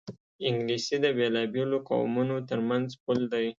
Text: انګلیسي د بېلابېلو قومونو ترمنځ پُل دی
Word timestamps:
انګلیسي 0.47 0.95
د 1.03 1.05
بېلابېلو 1.17 1.77
قومونو 1.89 2.35
ترمنځ 2.49 2.87
پُل 3.03 3.19
دی 3.33 3.47